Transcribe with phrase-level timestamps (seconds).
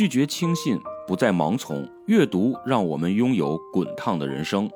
[0.00, 1.86] 拒绝轻信，不再盲从。
[2.06, 4.66] 阅读让我们拥有滚烫的人生。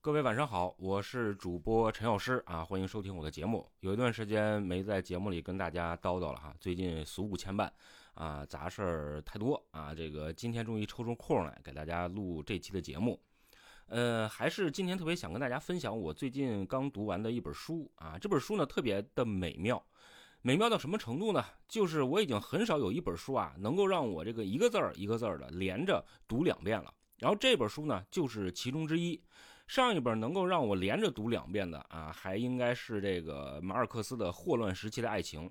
[0.00, 3.68] 各位晚上好，我是主播陈老师啊，欢迎收听我的节目。
[3.80, 7.68] 有一段时间没在节目里跟大家叨叨了哈，最近俗务牵绊
[8.14, 13.20] 啊，杂事儿太多啊，这个今天终于抽出空来给大家录这期的节目。
[13.88, 19.84] 呃，还是今天特别想跟大家分享我最近刚读完的一本书啊，这本书呢特别的美妙。
[20.48, 21.44] 美妙到什么程度呢？
[21.68, 26.90] 就是我已经很少有一本书啊，能够让我这个一个字儿一个字儿的连着读两遍了。
[27.18, 29.22] 然后这本书呢，就是其中之一。
[29.66, 35.46] 上一本能够让我连着读两遍的啊，还应该是这个马尔克斯的《霍乱时期的爱情》。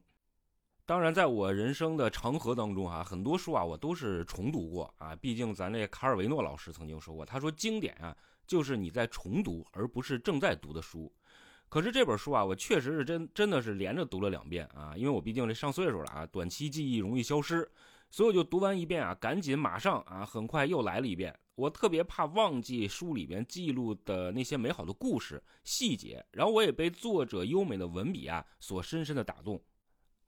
[0.83, 5.15] 当然，在我人生的长河当中啊，很多书啊，我都是重读过啊。
[5.15, 11.13] 毕竟咱这卡尔维诺老师曾经说过，他说经典啊，就是你在重读，而不是正在读的书。
[11.69, 17.69] 可是这本书啊，我确实是真真的是连着读了两遍啊，因为我毕竟这上岁数了啊，短期记忆容易消失，
[18.09, 21.37] 所以我就读完一遍啊，赶紧马上啊，很快又来了一遍。
[21.55, 29.59] 我特别怕忘记书里边记录的那些美好的故事细节，然后我也被作者优美的文笔啊所深深的打动。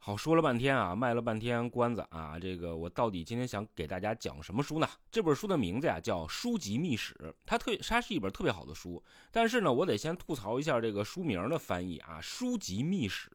[0.02, 4.88] 好，说了半天啊，卖了半天关子啊，这个我到底今天想给大家讲什么书呢？
[5.12, 7.14] 这本书的名字呀叫《书籍秘史》，
[7.46, 13.30] 它特它是一本特别好的书，但是呢，我得先吐槽一下这个书名的翻译啊，《书籍秘史》。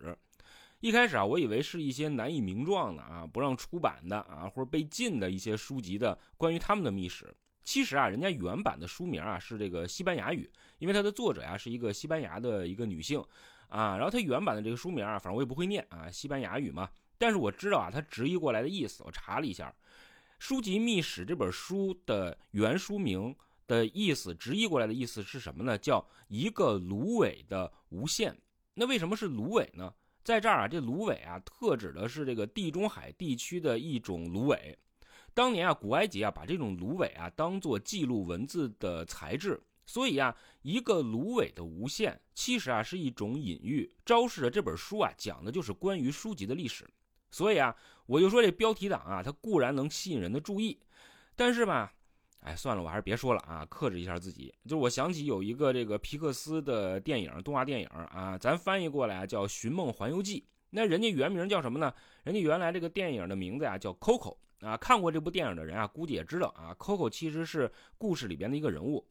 [0.81, 7.33] 一开始啊，我以为是一些难以名状的啊，不让出版的啊，或者被禁的一些书籍的关于他们的秘史。
[7.63, 13.23] 其实啊，人家原版的书名啊是这个西班牙语，因为它的作者呀是一个西班牙的一个女性。
[13.69, 16.89] 啊，然后它原版的这个书名啊，反正我也不会念啊，西班牙语嘛。
[17.17, 19.69] 但是我知道啊，它直译过来的意思，我查了一下，
[20.39, 23.35] 《书籍秘史》这本书的原书名
[23.67, 25.79] 的意思，直译过来的意思是什么呢？
[25.79, 28.37] 叫一个芦苇的无限。
[28.75, 29.95] 那为什么是芦苇呢？
[30.23, 34.77] 在这儿啊，这芦苇啊，特指的是这个地中海地区的一种芦苇。
[35.33, 39.61] 当年啊，古埃及啊，把这种芦苇啊当做记录文字的材质。
[39.87, 46.89] 所以啊，一个芦苇的无限，其实啊是一种隐喻，昭示着这本书啊讲的就是关于书籍的历史。
[47.31, 47.75] 所以啊，
[48.07, 50.79] 我就说这标题党啊，它固然能吸引人的注意，
[51.35, 51.93] 但是吧，
[52.41, 54.55] 哎，算了，我还是别说了啊，克制一下自己。
[54.65, 60.41] 就是我想起有一个这个皮克斯的电影，动画电影啊，咱翻译过来叫《寻梦环游记》，
[60.71, 61.93] 那人家原名叫什么呢？
[62.23, 64.77] 人家原来这个电影的名字呀叫 Coco 啊。
[64.77, 69.05] 看过这部电影的人啊，估计也知道啊，Coco 其实是故事里边的一个人物。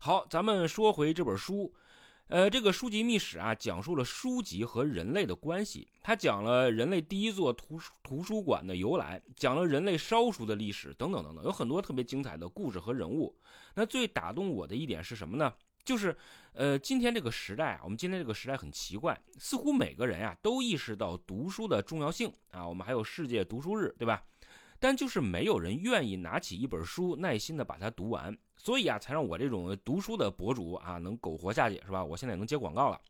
[0.00, 1.74] 好，咱们说回这本书，
[2.28, 5.88] 呃，这个书籍秘史啊，讲述了书籍和人类的关系。
[6.04, 13.36] 它讲了人类第一座图书图书馆的由来，讲了人类烧书的历史，等等等等，有很多特别精彩的故事和人物。
[13.74, 15.52] 那最打动我的一点是什么呢？
[15.84, 16.16] 就是，
[16.52, 24.22] 呃，今天这个时代啊，我们今天这个时代很奇怪，似乎每个人呀都意识到读书的重要性啊，我们还有世界读书日，对吧？
[24.78, 32.04] 但就是没有人愿意拿起一本书，耐心的把它读完，所以啊，才让我这种读书的博主啊能苟活下去，是吧？
[32.04, 33.00] 我现在能接广告了。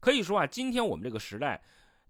[0.00, 1.62] 可以说啊，今天我们这个时代，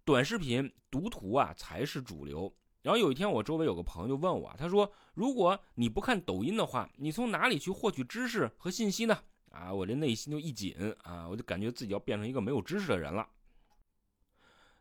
[0.05, 2.53] 短视频读图啊才是主流。
[2.83, 9.17] 然后有一天，我周围有个朋友就问我，他说：“如果你不看抖音的话，你从哪里去获取知识和信息呢？”
[9.51, 13.27] 啊，我这内心就一紧啊，我就感觉自己要变成一个没有知识的人了。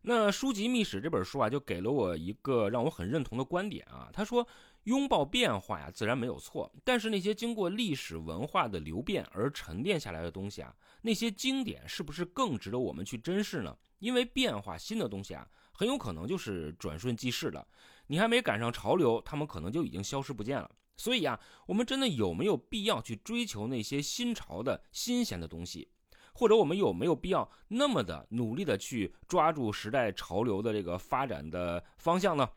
[0.05, 4.09] 那《书籍秘史》这本书啊，就给了我一个让我很认同的观点啊。
[4.11, 4.45] 他说，
[4.83, 6.69] 拥抱变化呀，自然没有错。
[6.83, 13.73] 但是那些经过历史文化的流变而沉淀下来的东西啊，那些经典是不是更值得我们去珍视呢？
[13.99, 17.65] 因为变化新的东西啊，很有可能就是转瞬即逝的。
[18.07, 20.69] 你还没赶上潮流，他们可能就已经消失不见了。
[20.97, 25.87] 所以啊，我们真的有没有必要去追求那些新潮的新鲜的东西？
[26.33, 32.49] 或者我们有没有必要那么的努力的去抓住时代潮流的这个发展的方向呢？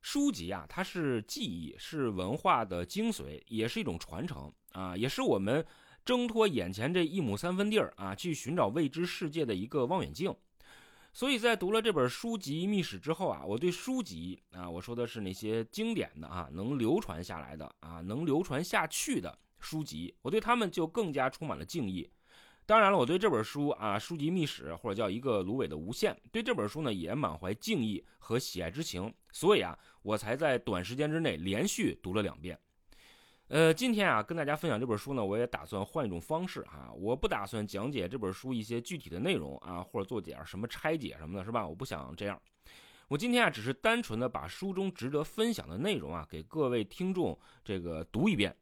[0.00, 5.64] 书籍啊，它是记忆，是文化的精髓，也是一种传承啊，也是我们
[6.04, 10.34] 挣脱眼前这一亩三分地儿啊，去寻找未知世界的一个望远镜。
[11.12, 22.08] 所以在读了这本书籍秘史之后啊，我对书籍啊，我说的是那些经典的啊，能流传下来的啊，能流传下去的书籍，我对他们就更加充满了敬意。
[22.68, 32.58] 当然了，我对这本书啊，《书籍秘史》或者叫一个芦苇的无限，对这本书呢也满怀敬意和喜爱之情，所以啊，我才在短时间之内连续读了两遍。
[33.46, 41.66] 呃，今天啊，跟大家分享这本书呢，我也打算换一种方式哈，我不打算讲解这本书一些具体的内容啊，或者做点什么拆解什么的，是吧？
[41.66, 42.38] 我不想这样。
[43.08, 48.54] 我今天啊，只是单纯的把书中值得分享的内容啊，给各位听众这个读一遍。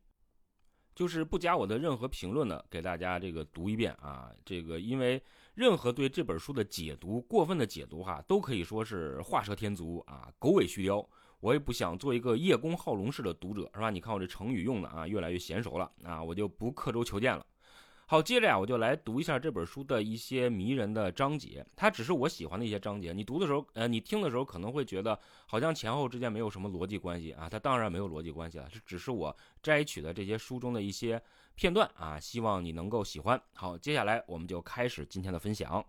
[0.97, 4.33] 就是不加我的任何评论的，给大家这个读一遍啊。
[4.47, 5.23] 这个因为
[5.55, 11.07] 任何对这本书的解读，过分的解读哈，都可以说是画蛇添足啊，狗尾续貂。
[11.41, 13.91] 我也不想做一个叶公好龙式的读者，是吧？
[13.91, 17.45] 你看我这成语用的啊，越来越娴熟了啊，我就不刻舟求剑了。
[18.09, 21.67] 好，接着呀，我就来读一下这本书的一些迷人的章节。
[21.75, 23.13] 它只是我喜欢的一些章节。
[23.13, 27.49] 你读的时候，呃，你听的时候可能会觉得好像前后之间没有什么逻辑关系啊。
[27.49, 31.21] 它当然没有逻辑关系了，这只是我摘取的这些书中的一些
[31.57, 32.21] 片段啊。
[32.21, 33.43] 希望你能够喜欢。
[33.53, 35.85] 好，接下来我们就开始今天的分享。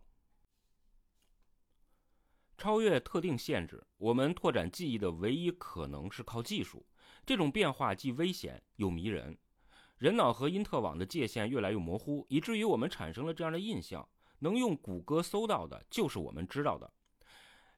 [2.58, 6.84] 超越特定限制，我们拓展记忆的唯一可能是靠技术。
[7.28, 9.38] 这种变化既危险又迷人。
[9.97, 14.07] 人脑和因特网的界限越来越模糊，以至于我们产生了这样的印象：
[14.39, 16.91] 能用谷歌搜到的，就是我们知道的。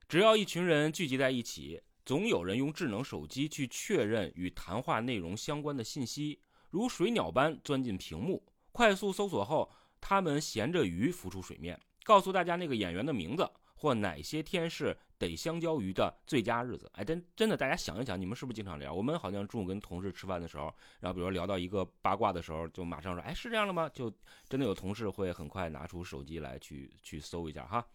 [0.07, 8.43] 只要一群人聚集在一起，总有人用智能手机去确认与谈话内容相关的信息，如水鸟般钻进屏幕。
[8.73, 9.71] 快速搜索后，
[10.01, 13.49] 他们衔着鱼浮出水面，告诉大家那个演员的名字。
[13.79, 16.91] 或哪些天是得香蕉鱼的最佳日子？
[16.95, 18.93] 哎，真真的，大家想一想，你们是不是经常聊？
[18.93, 20.63] 我们好像中午跟同事吃饭的时候，
[20.99, 23.89] 然后比如聊到一个八卦的时候，就马上说，哎，是这样的吗？
[23.93, 24.13] 就
[24.49, 27.87] 真的有同事会很快拿出手机来去去搜一下哈。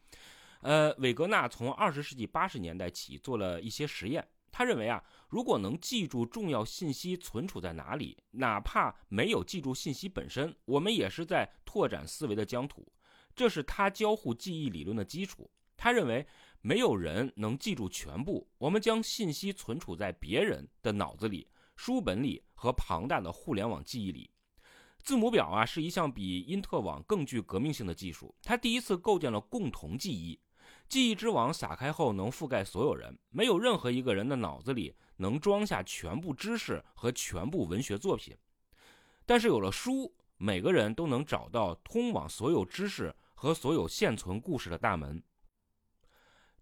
[0.63, 12.91] 呃，韦格纳从二十世纪八十年代起做了一些实验，他认为啊，如果能记住重要信息存储在哪里，哪怕没有记住信息本身，我们也是在拓展思维的疆土，
[13.37, 15.51] 这是他交互记忆理论的基础。
[15.85, 16.27] 他认为
[16.63, 18.49] 没有人能记住全部。
[18.57, 21.47] 我们将信息存储在别人的脑子里、
[21.77, 24.31] 书本里和庞大的互联网记忆里。
[25.03, 28.35] 字母表啊，是一项比因特网更具革命性的技术。
[28.43, 30.41] 它第一次构建了共同记忆。
[30.89, 33.15] 记忆之网撒开后，能覆盖所有人。
[33.29, 38.35] 没有任何一个人的脑子里能装下全部知识和全部文学作品。
[39.27, 45.23] 但是有了书，每个人都能找到通往所有知识和所有现存故事的大门。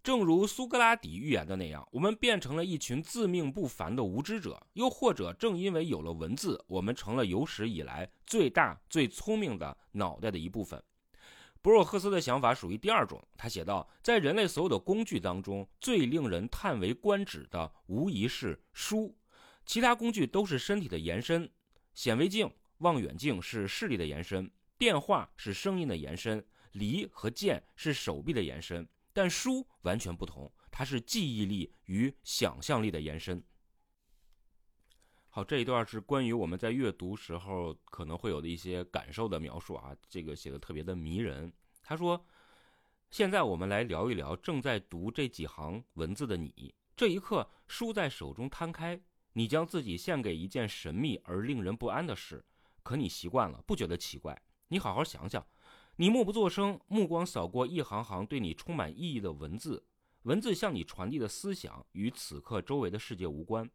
[0.02, 10.82] 正如苏格拉底预言的那样，我们变成了一群自命不凡的无知者；又或者，正因为有了文字，我们成了有史以来最大、最聪明的脑袋的一部分。
[11.60, 13.22] 博尔赫斯的想法属于第二种。
[13.36, 19.16] 他写道：“在人类所有的工具当中，最令人叹为观止的，无疑是书。
[19.64, 21.48] 其他工具都是身体的延伸，
[21.94, 33.42] 显微镜、望远镜是视力的延伸，电话是声音的延伸，梨和剑是手臂的延伸。”但书完全不同，它是记忆力与想象力的延伸。
[35.28, 41.50] 好，这一段是关于我们在阅读时候可能会有的一些感受的描述啊，这个写的特别的迷人。
[41.82, 42.22] 他说
[43.10, 46.74] ：“现在我们来聊一聊正在读这几行文字的你。
[46.94, 49.00] 这一刻，书在手中摊开，
[49.32, 52.44] 你将自己献给一件神秘而令人不安的事。
[52.82, 54.38] 可你习惯了，不觉得奇怪？
[54.68, 55.46] 你好好想想。”
[55.96, 59.84] 你默不作声，目光扫过一行行对你充满意义的文字，
[60.22, 63.70] 文字向你传递的思想与此刻周围的世界无关。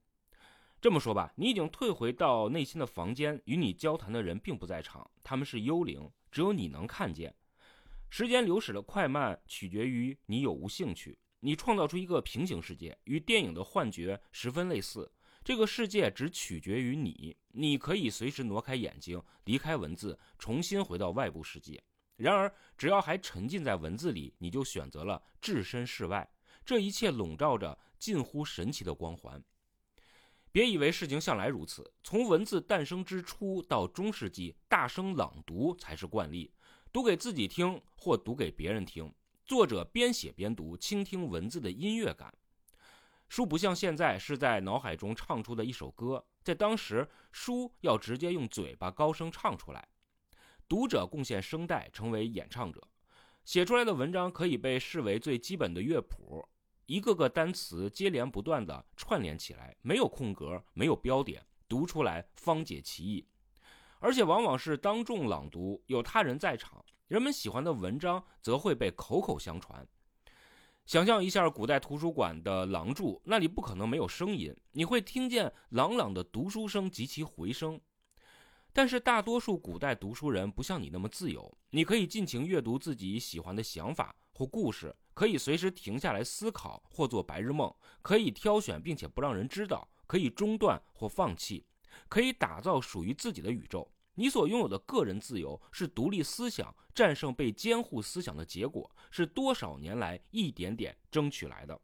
[0.81, 7.35] 这么说吧，你已经退回到内心的房间，与你交谈的人并不在场，他们是幽灵，只有你能看见。
[8.09, 11.19] 时间流逝的快慢取决于你有无兴趣。
[11.41, 15.11] 你创造出一个平行世界，与电影的幻觉十分类似。
[15.43, 21.81] 这个世界只取决于你，你可以随时挪开眼睛，离开文字，重新回到外部世界。
[22.17, 26.27] 然而，只要还沉浸在文字里，你就选择了置身事外。
[26.65, 29.42] 这一切笼罩着近乎神奇的光环。
[30.51, 36.51] 别以为事情向来如此，从文字诞生之初到中世纪，大声朗读才是惯例，
[36.92, 39.13] 读给自己听或读给别人听。
[39.45, 42.33] 作者边写边读，倾听文字的音乐感。
[43.30, 49.87] 书不像现在是在脑海中唱出的一首歌，在当时，书要直接用嘴巴高声唱出来。
[50.68, 52.86] 读者贡献声带，成为演唱者，
[53.45, 56.45] 写出来的文章可以被视为最基本的乐谱，
[56.86, 63.26] 一个个单词接连不断的串联起来，没有空格，没有标点，读出来方解其意，
[64.00, 69.88] 而且往往是当众朗读，有他人在场，人们喜欢的文章则会被口口相传。
[70.86, 77.80] 想象一下古代图书馆的廊柱，那里不可能没有声音，你会听见朗朗的读书声及其回声。
[78.77, 91.65] 但是大多数古代读书人不像你那么自由，你可以尽情阅读自己喜欢的想法或故事，可以随时停下来思考或做白日梦，可以挑选并且不让人知道，可以中断或放弃，
[92.07, 93.91] 可以打造属于自己的宇宙。
[94.13, 101.81] 你所拥有的个人自由是独立思想战胜被监护思想的结果，是多少年来一点点争取来的。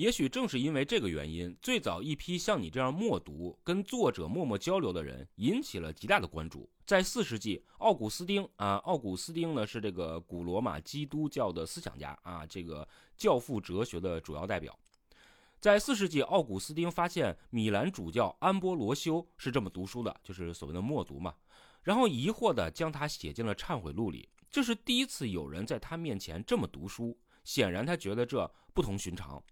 [0.00, 6.66] 也许正是因为这个原因，最早一批像你这样默读、跟作者默默交流的人，引起了极大的关注。
[6.86, 14.74] 在四世纪，奥古斯丁啊，奥古斯丁呢是这个古罗马基督教的思想家啊，这个教父哲学的主要代表。
[15.60, 21.34] 在四世纪，奥古斯丁发现米兰主教安波罗修是这么读书的，就是所谓的默读嘛。
[21.82, 24.26] 然后疑惑地将他写进了忏悔录里。
[24.50, 27.14] 这是第一次有人在他面前这么读书，
[27.44, 29.44] 显然他觉得这不同寻常。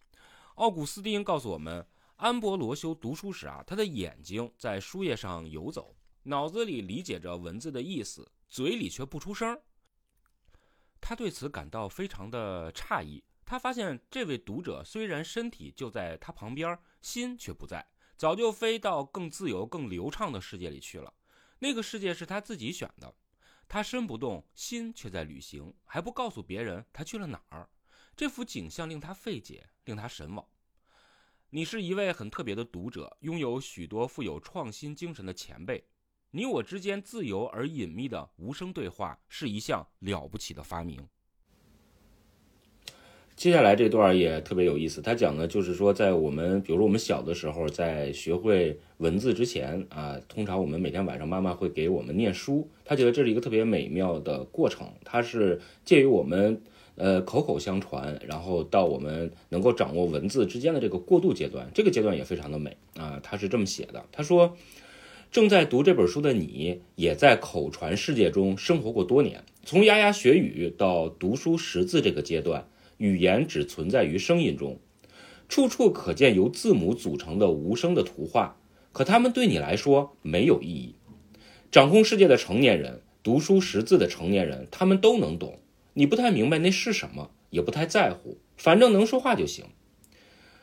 [0.58, 1.86] 奥古斯丁告诉我们，
[2.16, 9.56] 安博罗修读书时啊，他的眼睛在书页上游走，脑子里理解着文字的意思，嘴里却不出声。
[11.00, 13.22] 他对此感到非常的诧异。
[13.44, 17.86] 他发现这位读者虽然身体就在他旁边，心却不在，
[18.16, 21.14] 早就飞到更自由、更流畅的世界里去了。
[21.60, 23.14] 那个世界是他自己选的，
[23.68, 27.70] 他身不动，心却在旅行，还不告诉别人他去了哪儿。
[28.18, 30.44] 这幅景象令他费解，令他神往。
[31.50, 35.84] 你是一位很特别的读者，拥有许多富有创新精神的前辈。
[36.32, 41.06] 你我之间自由而隐秘的无声对话，是一项了不起的发明。
[43.36, 56.60] 接下来这段也特别有意思，他讲的就是说，在我们，比如说我们小的时候，在学会文字之前啊，通常我们每天晚上妈妈会给我们念书，他觉得这是一个特别美妙的过程，它是介于我们。
[56.98, 63.20] 呃，口口相传，然后到我们能够掌握文字之间的这个过渡阶段，这个阶段也非常的美啊。
[63.22, 64.56] 他是这么写的，他说
[65.30, 69.44] ：“正在读这本书的你，也在口传世界中生活过多年。
[69.62, 74.80] 从牙牙学语到读书识字这个阶段，语言只存在于声音中，
[75.48, 78.56] 处处可见由字母组成的无声的图画。
[78.90, 80.96] 可他们对你来说没有意义。
[81.70, 85.60] 掌控世界的成年人，读书识字的成年人，他们都能懂。”
[85.98, 89.64] 你不太明白那是什么，也不太在乎，反正能说话就行。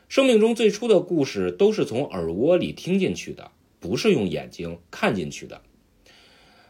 [0.08, 5.60] 生命中最初的故事都是从耳蜗里听进去的，不是用眼睛看进去的。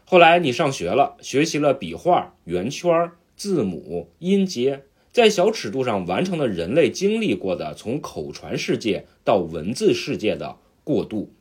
[0.03, 4.83] 后来你上学了，学习了笔画、圆圈、字母、音节，
[5.13, 11.31] 在小尺度上完成了人类经历过的从口传世界到文字世界的过渡。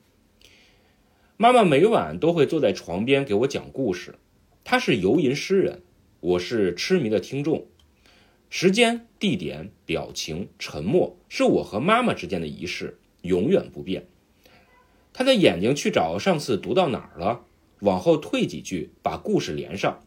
[1.37, 4.15] 妈妈每晚都会坐在床边给我讲故事，
[4.63, 5.83] 她是游吟诗人。
[6.27, 7.67] 我是痴迷的听众，
[8.51, 14.09] 时间、地点、表情、沉默，是我和妈妈之间的仪式，永远不变。
[15.13, 17.45] 他的眼睛去找上次读到哪儿了，
[17.79, 20.03] 往后退几句，把故事连上。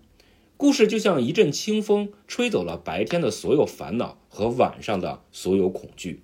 [0.57, 6.23] 故事就像一阵清风，吹走了白天的所有烦恼和晚上的所有恐惧。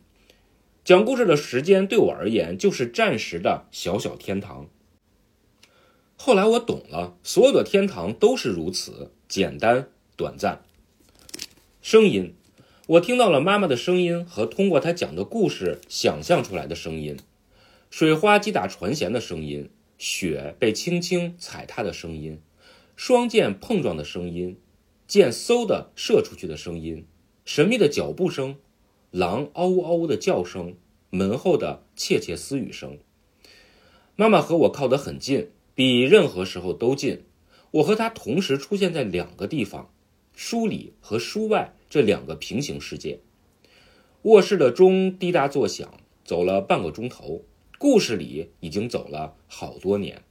[0.83, 4.67] 讲故事的时间对我而言，就是暂时的小小天堂。
[6.17, 9.13] 后来我懂了，所有的天堂都是如此。
[9.27, 10.63] 简单短暂，
[11.81, 12.35] 声音，
[12.85, 17.17] 我听到了妈妈的声音和通过她讲的故事想象出来的声音，
[17.89, 22.39] 水花击打船舷的声音，雪被轻轻踩踏的声音，
[22.95, 24.59] 双剑碰撞的声音，
[25.07, 27.07] 箭嗖的射出去的声音，
[27.45, 28.57] 神秘的脚步声，
[29.09, 30.75] 狼嗷呜嗷呜的叫声，
[31.09, 32.99] 门后的窃窃私语声。
[34.15, 37.23] 妈妈和我靠得很近，比任何时候都近。
[37.75, 39.91] 我和他同时出现在两个地方，
[40.33, 43.19] 书里和书外这两个平行世界。
[44.21, 47.43] 卧室的钟滴答作响，走了半个钟头。
[47.77, 50.23] 故事里已经走了好多年。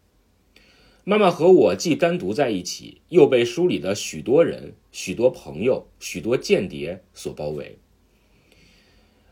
[1.05, 7.77] 妈妈和我既单独在一起，又被书里的许多人、许多朋友、许多间谍所包围。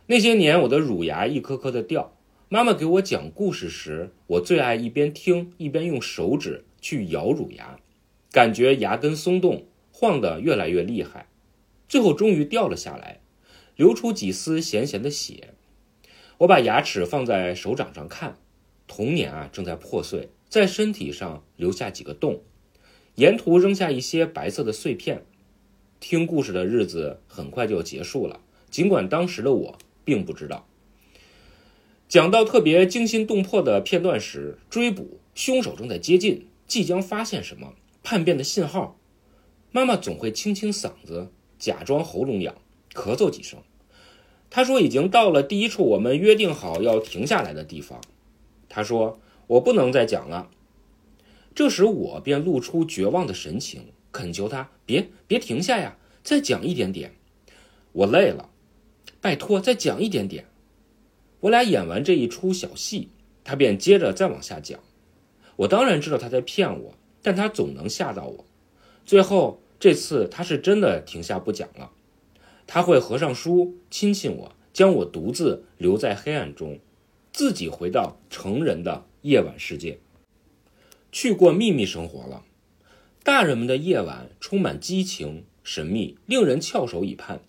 [0.09, 2.14] 那些年，我的乳牙一颗颗的掉。
[2.50, 7.78] 妈妈给我讲故事时，我最爱一边听一边用手指去咬乳牙。
[8.32, 11.28] 感觉牙根松动，晃得越来越厉害，
[11.86, 13.20] 最后终于掉了下来，
[13.76, 15.50] 流出几丝咸咸的血。
[16.38, 18.38] 我把牙齿放在手掌上看，
[18.88, 22.40] 童年啊正在破碎，在身体上留下几个洞，
[23.16, 25.26] 沿途扔下一些白色的碎片。
[26.00, 30.66] 听故事的日子很快就结束了，尽管当时的我并不知道。
[32.08, 37.74] 讲到特别惊心动魄的片段时，追捕凶手正在接近，即将发现什么。
[38.02, 38.99] 叛变的信号，
[39.71, 42.54] 妈妈总会清清嗓子，假装喉咙痒，
[42.92, 43.61] 咳嗽几声。
[44.50, 48.00] 她说已经到了第一处我们约定好要停下来的地方。
[48.68, 50.50] 她说我不能再讲了。
[51.54, 57.14] 这时我便露出绝望的神情，恳求他别别停下呀，再讲一点点。
[57.92, 58.50] 我累了，
[59.21, 60.47] 拜托再讲一点点。
[61.40, 63.11] 我俩演完这一出小戏，
[63.44, 64.80] 他便接着再往下讲。
[65.56, 66.94] 我当然知道他在骗我。
[67.22, 68.44] 但他总能吓到我，
[69.06, 71.92] 最后这次他是真的停下不讲了。
[72.66, 76.78] 他会合上书，亲亲我，将我独自留在黑暗中，
[77.32, 79.98] 自己回到成人的夜晚世界，
[81.10, 82.44] 去过秘密生活了。
[83.22, 87.40] 大人们的夜晚充满激情、神秘，令人翘首以盼。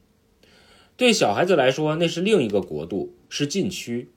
[0.96, 4.10] 对小孩子来说，那是另一个国度，是禁区。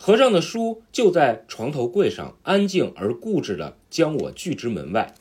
[0.00, 5.14] 合上的书就在床头柜上，安静而固执地将我拒之门外。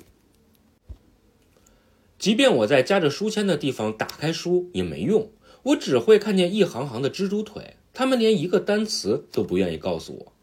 [2.19, 5.31] 即便我在夹着书签的地方打开书也没用，
[5.63, 10.33] 我只会看见一行行的蜘蛛腿，他们连一个单词都不愿意告诉我。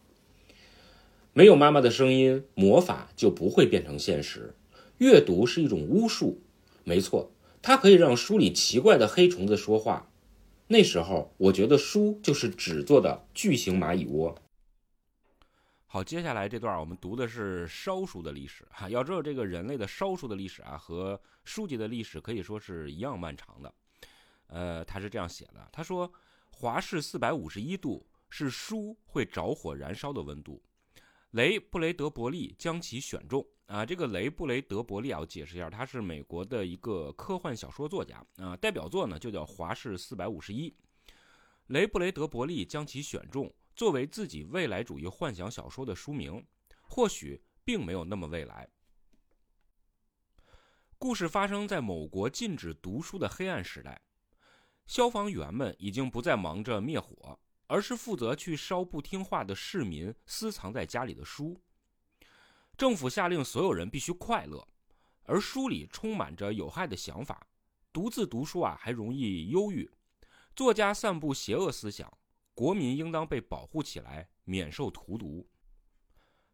[1.33, 4.55] 没有妈妈的声音，魔法就不会变成现实。
[4.99, 6.39] 阅读是一种巫术，
[6.85, 7.31] 没错，
[7.63, 10.09] 它可以让书里奇怪的黑虫子说话。
[10.67, 14.35] 那时候，我觉得书就是纸做的巨型蚂蚁窝。
[15.87, 18.89] 好，接下来这段我们读的是烧书的历史哈。
[18.89, 23.73] 要知道，这个人类的烧书的历史啊，和书籍的历史可以说是一样漫长的。
[24.47, 26.13] 呃，他是这样写的：他说，
[26.51, 30.63] 华氏四百五十一度是书会着火燃烧的温度。
[31.31, 33.85] 雷布雷德伯利将其选中啊。
[33.85, 40.71] 这个雷布雷德伯利啊，我解释一下，他是美国的一个科幻小说作家啊，代表作呢就叫《华氏四百五十一》。
[41.69, 43.53] 雷布雷德伯利将其选中。
[43.77, 46.47] 作为自己未来主义幻想小说的书名，
[46.83, 48.69] 或许并没有那么未来。
[50.97, 54.01] 故事发生在某国禁止读书的黑暗时代，
[54.87, 61.61] 消防员们已经不再忙着灭火，而是负责去烧不听话的市民私藏在家里的书。
[62.77, 64.67] 政府下令所有人必须快乐，
[65.23, 67.47] 而书里充满着有害的想法。
[67.93, 69.91] 独自读书啊，还容易忧郁。
[70.57, 72.13] 作家散布邪恶思想。
[72.57, 75.49] 国民应当被保护起来，免受荼毒。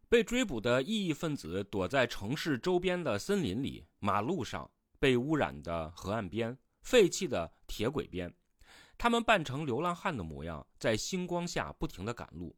[0.09, 8.33] 被追捕的异议分子躲在城市周边的森林里、马路上、被污染的河岸边、废弃的铁轨边。
[8.97, 12.55] 他们扮成流浪汉的模样，在星光下不停地赶路。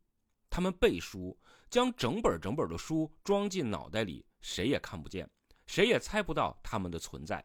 [0.54, 1.36] 他们背书，
[1.68, 5.28] 将整本整本的书装进脑袋里，谁也看不见，
[5.66, 7.44] 谁也猜不到他们的存在。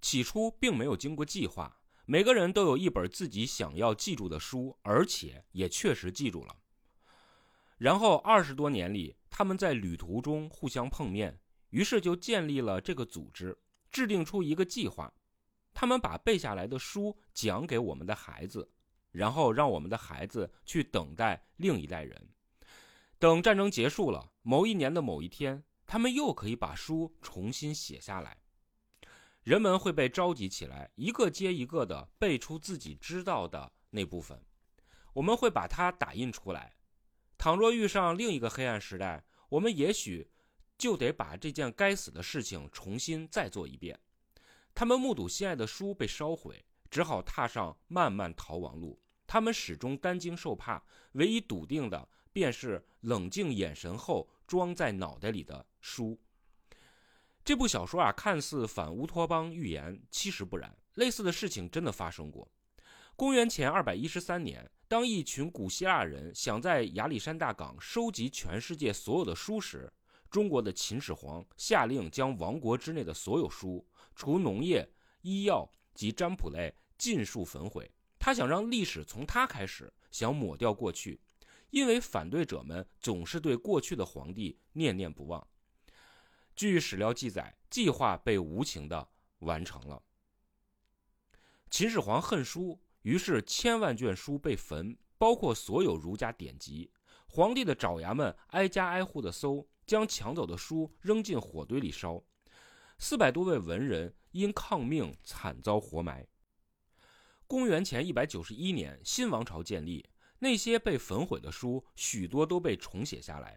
[0.00, 1.78] 起初并没有经过计划。
[2.04, 6.56] 每个人都有一本自己想要记住的书，而且也确实记住了。
[7.78, 11.38] 然后二十多年里，他们在旅途中互相碰面，
[11.70, 13.56] 于是就建立了这个组织，
[13.92, 15.14] 制定出一个计划。
[15.72, 18.68] 他们把背下来的书讲给我们的孩子，
[19.14, 22.28] 然后让我们的孩子去等待另一代人。
[23.20, 28.36] 等战争结束了，某一年的某一天，他们又可以把书重新写下来。
[29.44, 34.44] 人们会被召集起来，一个接一个的背出自己知道的那部分。
[35.12, 36.74] 我们会把它打印出来。
[37.38, 40.28] 倘若遇上另一个黑暗时代，我们也许
[40.76, 43.98] 就得把这件该死的事情重新再做一遍。
[44.74, 49.00] 他们目睹心爱的书被烧毁，只好踏上漫漫逃亡路。
[49.26, 50.82] 他们始终担惊受怕，
[51.12, 56.18] 唯一笃定的便是冷静眼神后装在脑袋里的书。
[57.44, 60.74] 这部小说啊，看似反乌托邦预言，其实不然。
[60.94, 62.48] 类似的事情真的发生过。
[63.16, 69.92] 公元前二百一十三年，当一群古希腊人想在亚历山大港收集全世界所有的书时，
[70.30, 74.88] 中国的秦始皇下令将王国之内的所有书，除农业、
[75.22, 77.90] 医药及占卜类，尽数焚毁。
[78.24, 81.20] 他想让历史从他开始，想抹掉过去，
[81.68, 85.46] 因为反对者们总是对过去的皇帝念念不忘。
[86.56, 89.06] 据史料记载，计划被无情的
[89.40, 90.02] 完成了。
[91.68, 96.90] 秦始皇恨书，于是千万卷书被焚，包括所有儒家典籍。
[97.26, 102.24] 皇帝的爪牙们挨家挨户的搜，将抢走的书扔进火堆里烧。
[102.98, 106.26] 四百多位文人因抗命惨遭活埋。
[107.54, 110.04] 公元前一百九十一年，新王朝建立，
[110.40, 113.56] 那些被焚毁的书，许多都被重写下来。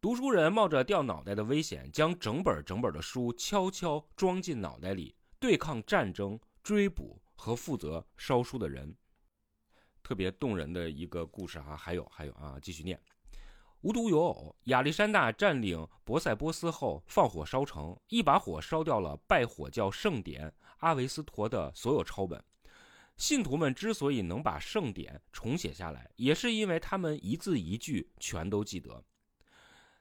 [0.00, 8.94] 读书人冒着掉脑袋的危险，将整本整本的书悄悄装进脑袋里，对抗战争、追捕和负责烧书的人。
[10.04, 12.96] 特别动人的一个故事哈，还有还有啊，继续念。
[13.80, 22.40] 无独有偶，亚历山大占领博塞波斯后，放火烧城，一把火烧掉了拜火教圣典阿维斯陀的所有抄本。
[23.20, 29.04] 信徒们之所以能把圣典重写下来，也是因为他们一字一句全都记得。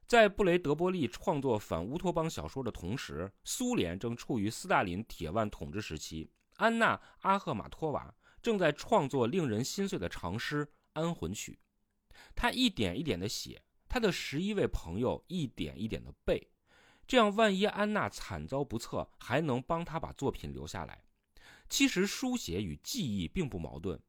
[0.07, 6.31] 在布雷德伯利创作反乌托邦小说的同时，苏联正处于斯大林铁腕统治时期。
[6.55, 11.59] 安娜·阿赫玛托娃正在创作令人心碎的长诗《安魂曲》，
[12.33, 16.49] 她一点一点地写，她的十一位朋友一点一点地背，
[17.05, 21.03] 这样万一安娜惨遭不测，还能帮她把作品留下来。
[21.69, 24.01] 其实，书写与记忆并不矛盾。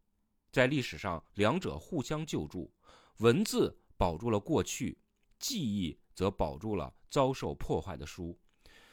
[0.50, 2.72] 在历史上，两者互相救助，
[3.18, 4.98] 文字保住了过去，
[5.38, 8.36] 记忆则保住了遭受破坏的书。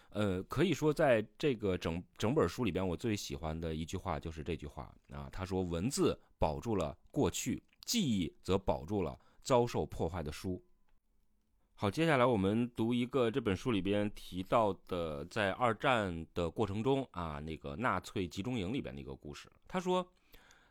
[0.09, 5.29] 呃，可以说，在这个整整本书里边，我最喜欢的一句话就是这句话啊。
[5.31, 10.63] 他说：“文字保住了过去，记忆则保住了遭受破坏的书。”
[11.79, 19.47] 好，接下来我们读一个这本书里边提到的，在二战的过程中啊，那个纳粹集中营里边的一个故事。
[19.67, 20.11] 他说，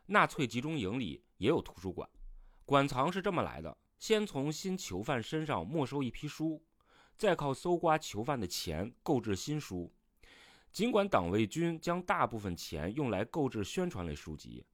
[0.07, 2.09] 纳粹集中营里也有图书馆，
[2.65, 6.61] 馆藏是这么来的：先从新囚犯身上没收一批书。
[7.15, 9.89] 再靠搜刮囚犯的钱购置新书，
[10.73, 14.65] 尽管党卫军将大部分钱用来购置宣传类书籍，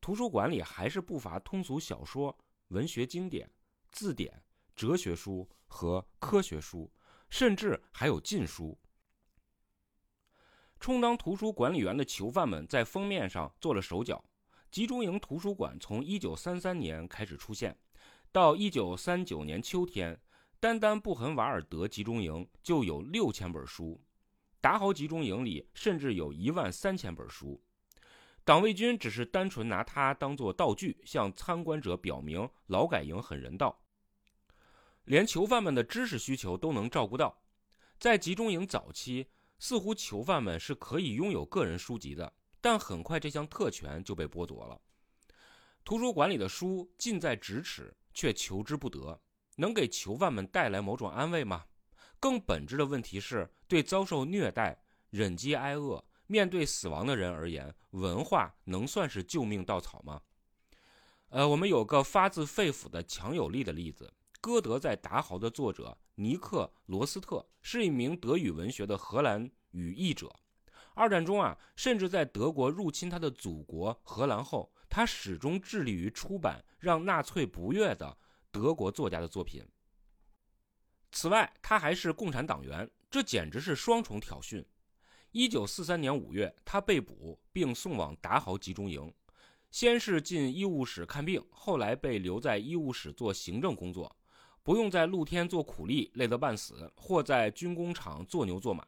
[0.00, 2.34] 图书馆里还是不乏通俗小说、
[2.68, 3.46] 文学经典、
[3.92, 4.42] 字典、
[4.74, 6.90] 哲学书和科学书，
[7.30, 8.78] 甚至还有禁书。
[10.80, 14.24] 充当图书管理员的囚犯们在封面上做了手脚。
[14.70, 17.78] 集中营图书馆从1933年开始出现，
[18.32, 20.20] 到1939年秋天。
[20.60, 24.02] 单单布痕瓦尔德集中营就有六千本书，
[24.62, 27.62] 达豪集中营里甚至有一万三千本书。
[28.44, 33.78] 党卫军只是单纯拿它当做道具，向参观者表明劳改营很人道，
[35.04, 37.42] 连囚犯们的知识需求都能照顾到。
[37.98, 39.26] 在集中营早期，
[39.58, 44.80] 似乎囚犯们是可以拥有个人书籍的，但很快这项特权就被剥夺了。
[45.84, 49.20] 图书馆里的书近在咫尺，却求之不得。
[49.56, 51.64] 能给囚犯们带来某种安慰吗？
[52.18, 60.20] 更本质的问题是，对遭受虐待、忍饥挨饿、面对死亡的人而言，文化能算是救命稻草吗？
[61.28, 64.12] 呃，我们有个发自肺腑的强有力的例子：
[64.44, 70.30] 歌德在《达豪》的作者尼克·罗斯特是一名德语文学的荷兰语译者。
[70.92, 78.18] 二战中啊，甚至在德国入侵他的祖国荷兰后，他始终致力于出版让纳粹不悦的。
[78.50, 79.66] 德国作家的作品。
[81.10, 84.62] 此外，他还是共产党员，这简直是双重挑衅。
[85.30, 89.10] 一九四三年五月，他被捕并送往达豪集中营，
[89.70, 94.14] 先是进医务室看病，后来被留在医务室做行政工作，
[94.64, 98.84] 不用在露天做苦力，累得半死，或在军工厂做牛做马。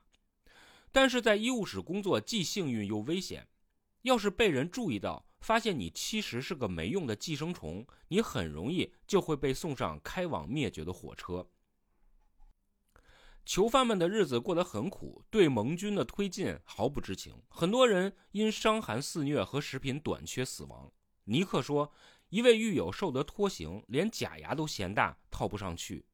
[0.90, 3.46] 但是在医务室工作既幸运又危险，
[4.02, 5.24] 要是被人注意到。
[5.38, 11.46] 发现你其实是个没用的寄生虫，你很容易就会被送上开往灭绝的火车。
[13.44, 20.90] 囚犯们的日子过得很苦，对盟军的推进毫不知情，很多人因伤寒肆虐和食品短缺死亡。
[21.24, 21.92] 尼克说，
[22.28, 26.06] 一位狱友受得拖刑，连假牙都嫌大，套不上去。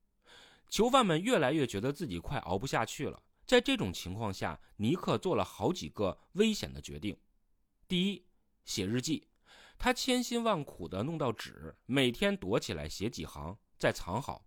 [0.69, 3.23] 囚犯们越来越觉得自己快熬不下去了。
[3.47, 7.17] 在这种情况下，尼克做了好几个危险的决定。
[7.87, 8.25] 第一。
[8.65, 9.27] 写日记，
[9.77, 14.47] 他千辛万苦地弄到纸，每天躲起来写几行，再藏好。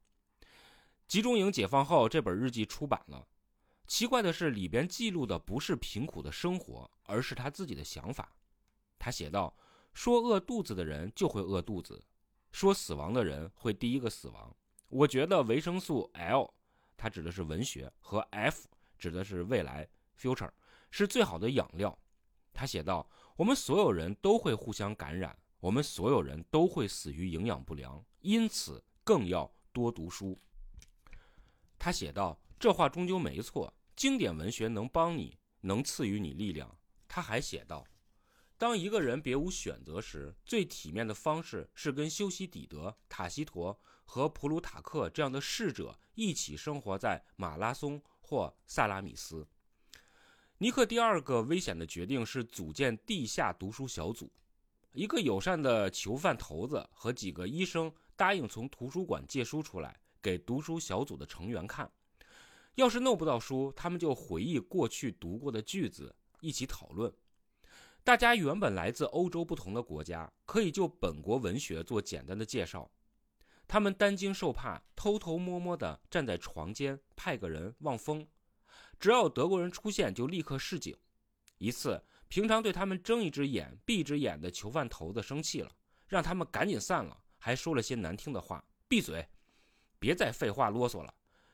[1.05, 3.27] 集中营解放后，这本日记出版了。
[3.87, 8.33] 奇怪的是，里边记录的不是贫苦的生活，而是他自己的想法。
[8.97, 9.53] 他写道
[9.95, 12.05] ：“说饿肚子的人就会饿肚子，
[12.51, 14.55] 说死亡的人会第一个死亡。
[14.89, 16.53] 我觉得维生素 L，
[16.95, 18.67] 它指的是文学，和 F
[18.99, 20.51] 指的是未来 （future）
[20.91, 21.97] 是最好的养料。”
[22.53, 23.09] 他写道。
[23.37, 30.39] 我们所有人都会互相感染，我们所有人都会死于营养不良，因此更要多读书。
[31.77, 36.73] 他写道：“这话终究没错，经典文学能帮你，能赐予你力量。”
[37.09, 37.85] 他还写道
[38.57, 49.45] ：“当一个人别无选择时，最体面的方式是跟修昔底德、塔西佗和普鲁塔克这样的逝者一起生活在马拉松或萨拉米斯。”
[50.59, 54.31] 尼克第二个危险的决定是组建地下读书小组。
[54.93, 61.91] 一个友善的囚犯头子和几个医生答应从图书馆借书出来给读书小组的成员看。
[62.75, 67.13] 要是弄不到书，他们就回忆过去读过的句子，一起讨论。
[68.05, 72.87] 大家原本来自欧洲不同的国家，可以就本国文学做简单的介绍。
[73.67, 78.27] 他们担惊受怕，偷偷摸摸地站在床间，派个人望风。
[78.99, 80.95] 只要德国人出现，就立刻示警。
[81.57, 85.71] 一次，平常对他们睁一只眼闭一只眼的囚犯头子生气了，
[86.07, 89.27] 让他们赶紧散了，还说了些难听的话：“闭嘴，
[89.97, 91.11] 别再废话啰嗦了。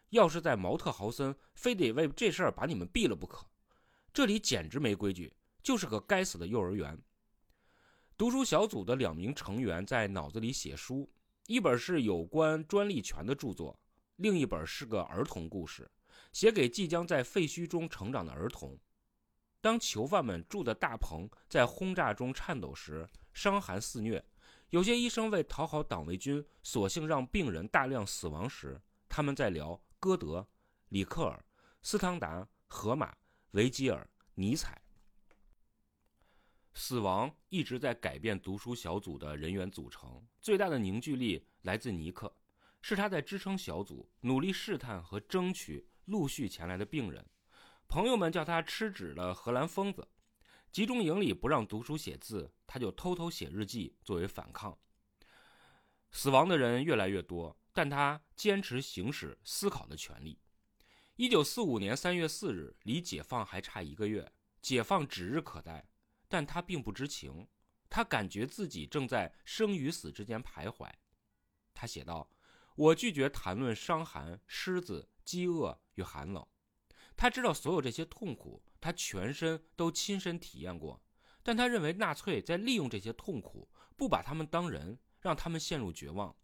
[0.09, 3.47] 要是在毛特豪森，非得为这事儿把你们毙了不可。
[4.11, 6.97] 这里简直没规矩，就是个该死的幼儿园。”
[8.17, 11.11] 读书小组的两名成员在脑子里写书，
[11.47, 13.79] 一本是有关专利权的著作，
[14.17, 15.89] 另一本是个儿童故事。
[16.31, 18.77] 写给即将在废墟中成长的儿童。
[19.59, 24.23] 当囚犯们住的大棚在轰炸中颤抖时，伤寒肆虐，
[24.69, 30.47] 有些医生为讨好党卫军，索性让病人大量死亡时，他们在聊歌德、
[30.89, 31.43] 里克尔、
[31.81, 33.15] 斯汤达、荷马、
[33.51, 34.81] 维吉尔、尼采。
[36.81, 42.35] 死亡一直在改变读书小组的人员组成，最大的凝聚力来自尼克，
[42.81, 47.23] 是他在支撑小组，努力试探和争取陆续前来的病人。
[47.87, 50.07] 朋友们叫他吃纸的荷兰疯子。
[50.71, 54.75] 集中营里不让读书写字，他就偷偷写日记作为反抗。
[56.09, 60.39] 死亡的人越来越多，但他坚持行使思考的权利。
[61.15, 64.31] 一九四五年三月四日，离解放还差一个月，
[64.63, 65.87] 解放指日可待，
[66.31, 67.45] 但他并不知情。
[67.89, 70.89] 他感觉自己正在生与死之间徘徊。
[71.73, 72.31] 他写道
[72.75, 76.47] ：“我拒绝谈论伤寒、狮子、饥饿与寒冷。”
[77.17, 78.63] 他知道所有这些痛苦。
[78.79, 81.03] 他全身都亲身体验过，
[81.43, 86.35] 但他认为纳粹在利用这些痛苦，不把他们当人，让他们陷入绝望。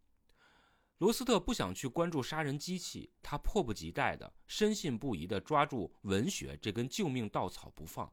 [0.99, 8.11] 罗斯特不想去关注杀人机器，他迫不及待的、深信不疑的抓住文学这根救命稻草不放。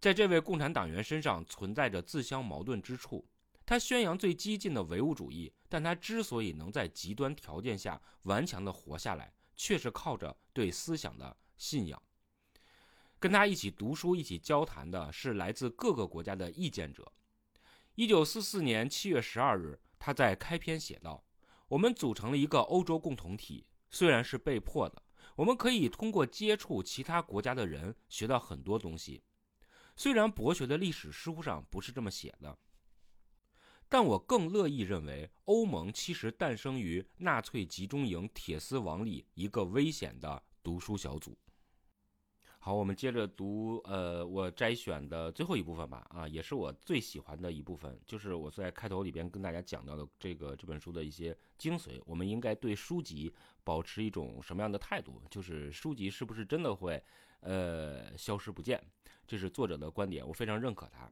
[0.00, 3.28] 在这位共产党员身上存在着自相矛盾之处。
[3.66, 12.02] 他宣扬最激进的唯物主义，但他之所以能在极端条件下顽强的活下来，却是靠着对思想的信仰。
[13.18, 17.12] 跟他一起读书、一起交谈的是来自各个国家的意见者。
[17.94, 21.22] 一九四四年七月十二日，他在开篇写道
[21.68, 25.02] ：“我们组成了一个欧洲共同体，虽然是被迫的。
[25.36, 29.22] 我们可以通过接触其他国家的人学到很多东西。
[30.00, 32.56] 虽然博学的历史书上不是这么写的，
[33.86, 41.36] 但我更乐意认为，欧盟其实诞生于纳粹集中营铁丝网里一个危险的读书小组。”
[42.60, 52.00] 好，我们接着读，呃，我摘选的最后一部分吧，啊，也是我最喜欢的一部分，就是我在开头里边跟大家讲到的这个这本书的一些精髓。
[52.06, 53.30] 我们应该对书籍
[53.64, 55.22] 保持一种什么样的态度？
[55.30, 57.02] 就是书籍是不是真的会，
[57.40, 58.82] 呃，消失不见？
[59.26, 61.10] 这是作者的观点，我非常认可他。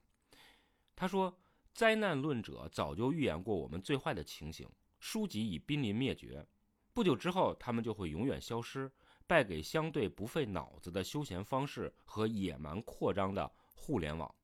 [0.97, 1.39] 他说，
[1.75, 6.47] 灾难论者早就预言过我们最坏的情形，书籍已濒临灭绝，
[6.93, 8.91] 不久之后，他们就会永远消失。
[9.27, 14.35] 败给相对不费脑子的休闲方式和野蛮扩张的互联网。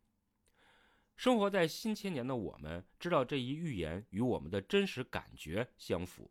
[1.17, 6.31] 生活在新千年的我们，知道这一预言与我们的真实感觉相符。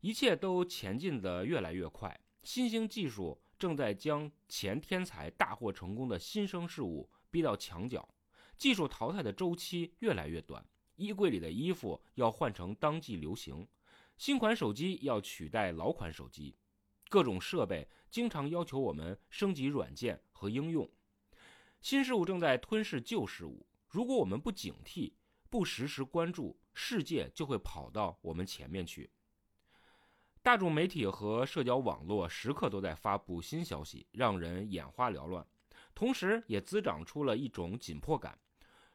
[0.00, 8.08] 一切都前进的越来越快，新兴技术正在将前天才大获成功的新生事物逼到墙角，
[8.56, 10.66] 技术淘汰的周期越来越短。
[10.96, 13.68] 衣柜里的衣服要换成当季流行，
[14.16, 16.56] 新款手机要取代老款手机。
[17.10, 20.90] 各种设备经常要求我们升级软件和应用，
[21.82, 23.66] 新事物正在吞噬旧事物。
[23.88, 25.12] 如果我们不警惕、
[25.50, 29.10] 不时时关注，世界就会跑到我们前面去。
[30.42, 35.46] 大众媒体和社交网络时刻都在发布新消息，让人眼花缭乱，
[35.94, 38.38] 同时也滋长出了一种紧迫感，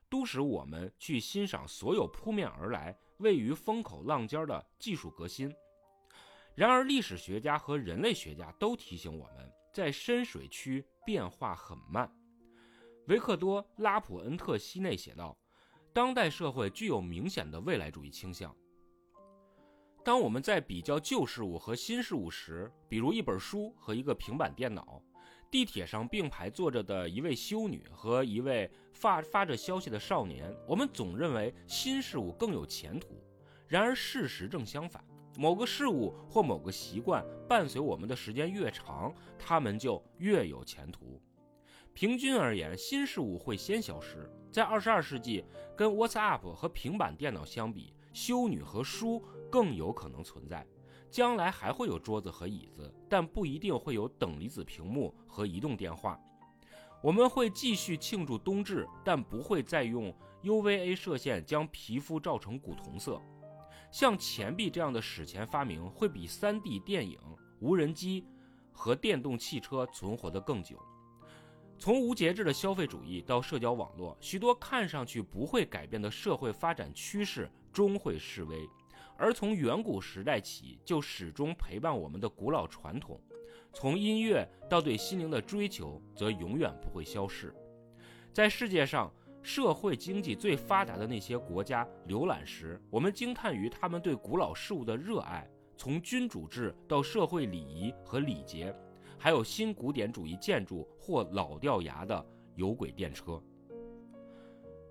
[0.10, 5.54] 都使我们去欣赏所有扑面而来、位于风口浪尖的技术革新。
[6.56, 12.12] 然而，历史学家和人类学家都提醒我们，在深水区变化很慢。
[13.06, 15.38] 维克多·拉普恩特西内写道
[15.94, 18.56] ：“当代社会具有明显的未来主义倾向。
[20.06, 25.02] 当我们在比较旧事物和新事物时，比如一本书和一个平板电脑，
[25.50, 33.20] 地铁上并排坐着的一位修女和一位发发着消息的少年，我们总认为新事物更有前途。
[33.68, 35.04] 然而，事实正相反。”
[35.40, 41.20] 某个事物或某个习惯伴随我们的时间越长，他们就越有前途。
[41.96, 44.30] 平均而言，新事物会先消失。
[44.52, 45.44] 在二十二世纪，
[45.76, 50.66] 跟 WhatsApp 和平板电脑相比，修女和书更有可能存在。
[51.10, 56.20] 将来还会有桌子和椅子，但不一定会有等离子屏幕和移动电话。
[57.02, 63.22] 我们会继续庆祝冬至，但不会再用 UVA 射线将皮肤照成古铜色。
[63.92, 67.18] 像钱币这样的史前发明会比 3D 电影、
[67.60, 68.26] 无人机
[68.74, 70.78] 和电动汽车存活得更久。
[71.78, 78.68] 从无节制的消费主义到社交网络，许多看上去不会改变的社会发展趋势终会式微；
[79.18, 83.20] 而从远古时代起就始终陪伴我们的古老传统，
[83.74, 87.54] 从音乐到对心灵的追求，则永远不会消逝。
[88.34, 89.12] 在世界上。
[89.48, 95.48] 社会经济最发达的那些国家浏览时，我们惊叹于他们对古老事物的热爱，
[95.78, 98.76] 从君主制到社会礼仪和礼节，
[99.20, 102.26] 还有新古典主义建筑或老掉牙的
[102.56, 103.40] 有轨电车。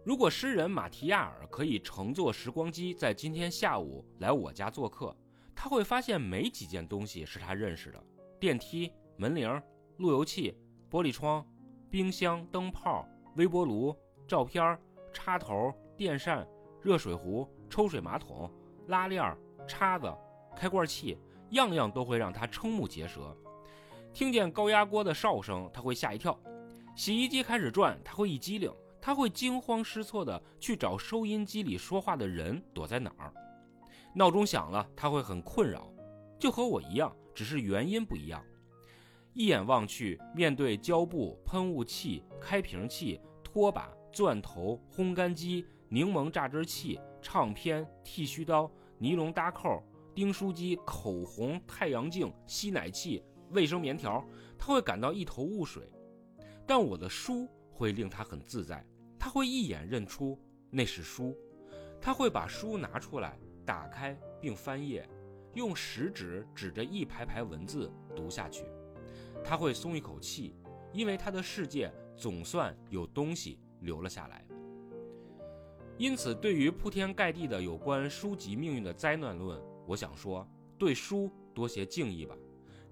[0.05, 5.17] 如果诗人马提亚尔可以乘坐时光机在今天下午来我家做客，
[5.57, 8.05] 他会发现没几件东西是他认识的：
[8.39, 9.49] 电梯、门铃、
[9.97, 10.55] 路由器、
[10.91, 11.43] 玻璃窗、
[11.89, 13.97] 冰箱、灯泡、微波炉、
[14.29, 14.79] 照片、
[15.11, 16.47] 插头、电扇、
[16.83, 18.53] 热水壶、抽水马桶、
[18.89, 19.35] 拉链、
[19.67, 20.13] 叉子、
[20.55, 21.17] 开罐器，
[21.53, 23.35] 样样都会让他瞠目结舌。
[24.13, 26.39] 听见高压锅的哨声，他会吓一跳；
[26.95, 28.71] 洗衣机开始转，他会一激灵。
[29.07, 33.31] 他会惊慌失措地去找收音机里说话的人躲在哪儿。
[34.15, 35.93] 闹钟响了，他会很困扰，
[36.39, 38.43] 就和我一样，只是原因不一样。
[39.35, 49.83] 一眼望去，面对胶布、喷雾器、开瓶器、拖把、钻头、烘干机、柠檬榨汁器、唱片、剃须刀、尼龙搭扣、
[50.15, 55.93] 订书机、口红、太阳镜、吸奶器、卫生棉条，他会感到一头雾水。
[56.67, 58.83] 但我的书会令他很自在。
[59.25, 61.35] 他会一眼认出那是书，
[61.99, 65.09] 他会把书拿出来，打开并翻页，
[65.55, 68.67] 用食指指着一排排文字读下去。
[69.43, 70.55] 他会松一口气，
[70.93, 74.47] 因为他的世界总算有东西留了下来。
[75.97, 82.37] 因此，对于铺天盖地的有关书籍命运的灾难论，我想说，对书多些敬意吧。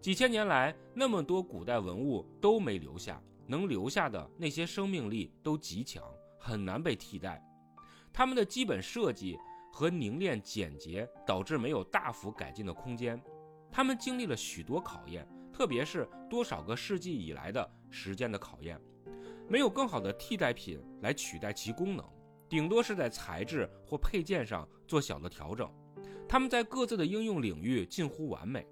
[0.01, 6.03] 几千年来，那么多古代文物都没留下，能留下的那些生命力都极强。
[6.43, 7.41] 很难被替代，
[8.13, 9.39] 它们的基本设计
[9.73, 13.23] 和凝练简洁导致没有大幅改进的空间。
[13.71, 18.77] 它们经历了许多考验，特别是多少个世纪以来的时间的考验，
[19.49, 22.05] 没有更好的替代品来取代其功能，
[22.49, 25.73] 顶多是在材质或配件上做小的调整。
[26.29, 28.67] 它们在各自的应用领域近乎完美，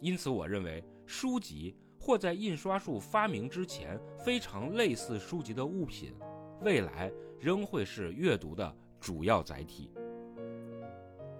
[0.00, 6.14] 因此我认为书籍或在印刷术发明之前非常类似书籍的物品。
[6.64, 9.90] 未来仍会是阅读的主要载体。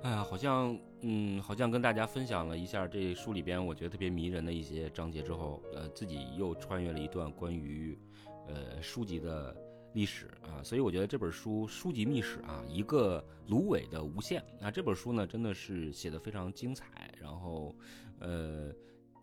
[0.03, 7.99] 哎呀，好像，嗯，好像跟大家分享了一下这书里边我觉得特别迷人的一些章节之后，呃，自己又穿越了一段关于，
[8.47, 9.57] 呃，书籍的
[9.95, 10.63] 历史啊。
[10.63, 14.45] 所以我觉得这本书《书籍秘史》啊，一个芦苇的无限。
[14.61, 17.11] 那这本书呢，真的是写的非常精彩。
[17.19, 17.75] 然后，
[18.19, 18.71] 呃。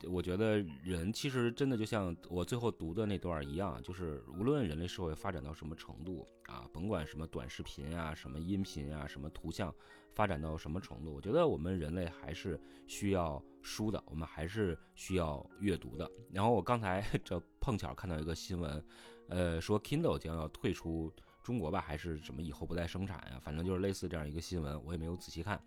[0.09, 9.73] 我觉得人其实真的就像我最后读的那段一样，就是无论人类社会发展到什么程度啊，甭管什么短视频啊、什么音频啊、什么图像
[10.13, 16.09] 发展到什么程度，我觉得我们人类还是需要书的，我们还是需要阅读的。
[16.31, 18.83] 然后我刚才这碰巧看到一个新闻，
[19.29, 23.39] 呃，说 Kindle 将要退出中国吧，还是什么以后不再生产呀？
[23.41, 25.61] 反正就是类似这样一个新闻，我也没有仔细看。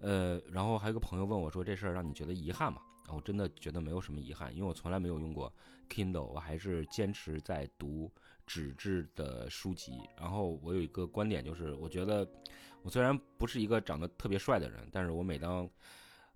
[0.00, 5.52] 呃，然后还有个朋友问我说：“这事儿让你觉得遗憾吗？”我真的觉得没有什么遗憾，因为我从来没有用过
[5.88, 8.10] Kindle，我还是坚持在读
[8.46, 9.92] 纸质的书籍。
[10.16, 12.26] 然后我有一个观点，就是我觉得
[12.82, 15.68] 我虽然不是一个长得特别帅的人，但是我每当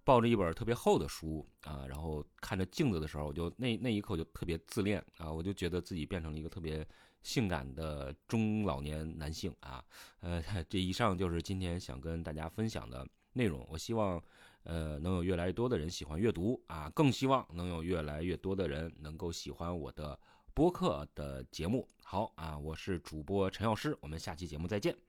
[0.04, 6.86] 抱着一本特别厚的书啊，然后看着镜子的时候，我就那那一刻我就特别自恋啊，我就觉得自己变成了一个特别
[7.22, 9.82] 性感的中老年男性啊。
[10.20, 13.66] 呃， 这以上就是今天想跟大家分享的内容。
[13.70, 14.22] 我希望。
[14.66, 20.18] 呃，能有越来越多的人喜欢阅读啊，更希望能有越来越多的人能够喜欢我的
[20.52, 21.86] 播客的节目。
[22.02, 25.05] 好啊，我是主播陈药师，我们下期节目再见。